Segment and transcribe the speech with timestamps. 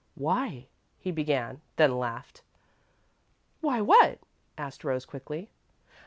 [0.15, 0.65] "Why?"
[0.97, 2.41] he began, then laughed.
[3.59, 4.17] "Why what?"
[4.57, 5.51] asked Rose, quickly.